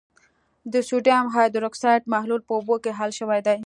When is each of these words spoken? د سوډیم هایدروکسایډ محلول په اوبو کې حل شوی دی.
د 0.73 0.75
سوډیم 0.87 1.25
هایدروکسایډ 1.35 2.01
محلول 2.13 2.41
په 2.45 2.51
اوبو 2.57 2.75
کې 2.83 2.91
حل 2.99 3.11
شوی 3.19 3.39
دی. 3.47 3.57